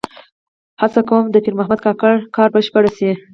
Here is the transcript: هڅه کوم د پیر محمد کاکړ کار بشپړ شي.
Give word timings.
هڅه 0.81 1.01
کوم 1.09 1.23
د 1.29 1.35
پیر 1.43 1.53
محمد 1.59 1.79
کاکړ 1.85 2.13
کار 2.35 2.49
بشپړ 2.55 2.83
شي. 2.97 3.11